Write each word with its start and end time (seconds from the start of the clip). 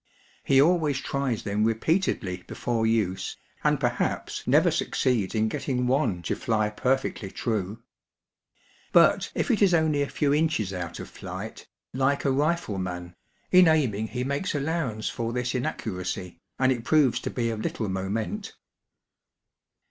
He 0.43 0.59
always 0.59 0.99
tries 0.99 1.43
them 1.43 1.63
repeatedly 1.63 2.43
before 2.47 2.87
use, 2.87 3.37
and 3.63 3.79
perhaps 3.79 4.47
never 4.47 4.71
succeeds 4.71 5.35
in 5.35 5.47
getting 5.47 5.85
one 5.85 6.23
to 6.23 6.33
fly 6.35 6.71
perfectly 6.71 7.29
true. 7.29 7.83
But 8.91 9.31
if 9.35 9.51
it 9.51 9.61
is 9.61 9.75
only 9.75 10.01
a 10.01 10.09
few 10.09 10.33
inches 10.33 10.73
out 10.73 10.99
of 10.99 11.07
flight, 11.07 11.67
like 11.93 12.25
a 12.25 12.31
rifleman, 12.31 13.15
in 13.51 13.67
aiming 13.67 14.07
he 14.07 14.23
makes 14.23 14.55
allowance 14.55 15.07
for 15.07 15.33
this 15.33 15.53
inaccuracy, 15.53 16.39
and 16.57 16.71
it 16.71 16.83
proves 16.83 17.19
to 17.19 17.29
be 17.29 17.51
of 17.51 17.61
little 17.61 17.87
moment. 17.87 18.55